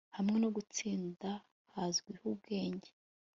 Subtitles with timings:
[0.17, 1.29] hamwe no gutsinda
[1.73, 2.89] hazwiho ubwenge